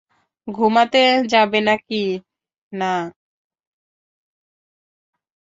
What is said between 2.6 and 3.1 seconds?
না?